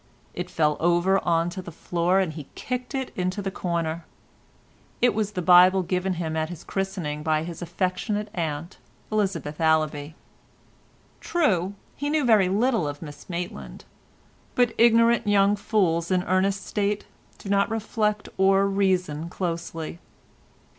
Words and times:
It 0.33 0.49
fell 0.49 0.77
over 0.79 1.23
on 1.23 1.51
to 1.51 1.61
the 1.61 1.71
floor, 1.71 2.19
and 2.19 2.33
he 2.33 2.47
kicked 2.55 2.95
it 2.95 3.11
into 3.15 3.47
a 3.47 3.51
corner. 3.51 4.03
It 4.99 5.13
was 5.13 5.33
the 5.33 5.43
Bible 5.43 5.83
given 5.83 6.13
him 6.15 6.35
at 6.35 6.49
his 6.49 6.63
christening 6.63 7.21
by 7.21 7.43
his 7.43 7.61
affectionate 7.61 8.29
aunt, 8.33 8.79
Elizabeth 9.11 9.61
Allaby. 9.61 10.15
True, 11.19 11.75
he 11.95 12.09
knew 12.09 12.25
very 12.25 12.49
little 12.49 12.87
of 12.87 13.03
Miss 13.03 13.29
Maitland, 13.29 13.85
but 14.55 14.73
ignorant 14.79 15.27
young 15.27 15.55
fools 15.55 16.09
in 16.09 16.23
Ernest's 16.23 16.65
state 16.65 17.05
do 17.37 17.47
not 17.49 17.69
reflect 17.69 18.27
or 18.39 18.65
reason 18.65 19.29
closely. 19.29 19.99